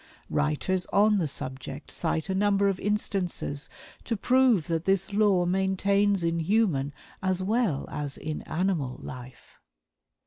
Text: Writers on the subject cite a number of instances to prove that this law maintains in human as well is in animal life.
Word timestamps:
Writers 0.31 0.87
on 0.87 1.19
the 1.19 1.27
subject 1.27 1.91
cite 1.91 2.27
a 2.27 2.33
number 2.33 2.67
of 2.67 2.79
instances 2.79 3.69
to 4.03 4.17
prove 4.17 4.65
that 4.65 4.85
this 4.85 5.13
law 5.13 5.45
maintains 5.45 6.23
in 6.23 6.39
human 6.39 6.91
as 7.21 7.43
well 7.43 7.87
is 7.91 8.17
in 8.17 8.41
animal 8.41 8.99
life. 9.03 9.59